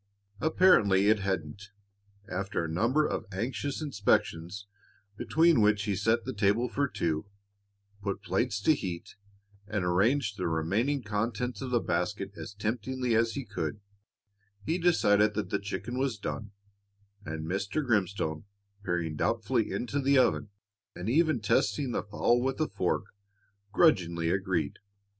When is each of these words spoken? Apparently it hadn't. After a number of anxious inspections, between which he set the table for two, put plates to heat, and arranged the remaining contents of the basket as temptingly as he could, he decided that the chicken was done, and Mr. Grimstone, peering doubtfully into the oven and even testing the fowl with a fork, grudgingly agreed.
Apparently 0.39 1.09
it 1.09 1.19
hadn't. 1.19 1.69
After 2.27 2.65
a 2.65 2.67
number 2.67 3.05
of 3.05 3.27
anxious 3.31 3.83
inspections, 3.83 4.65
between 5.15 5.61
which 5.61 5.83
he 5.83 5.95
set 5.95 6.25
the 6.25 6.33
table 6.33 6.67
for 6.67 6.87
two, 6.87 7.27
put 8.01 8.23
plates 8.23 8.59
to 8.61 8.73
heat, 8.73 9.15
and 9.67 9.85
arranged 9.85 10.37
the 10.37 10.47
remaining 10.47 11.03
contents 11.03 11.61
of 11.61 11.69
the 11.69 11.79
basket 11.79 12.31
as 12.35 12.55
temptingly 12.55 13.13
as 13.15 13.33
he 13.33 13.45
could, 13.45 13.79
he 14.65 14.79
decided 14.79 15.35
that 15.35 15.51
the 15.51 15.59
chicken 15.59 15.99
was 15.99 16.17
done, 16.17 16.49
and 17.23 17.45
Mr. 17.45 17.85
Grimstone, 17.85 18.45
peering 18.83 19.15
doubtfully 19.15 19.69
into 19.71 19.99
the 19.99 20.17
oven 20.17 20.49
and 20.95 21.11
even 21.11 21.39
testing 21.41 21.91
the 21.91 22.01
fowl 22.01 22.41
with 22.41 22.59
a 22.59 22.67
fork, 22.67 23.03
grudgingly 23.71 24.31
agreed. 24.31 24.79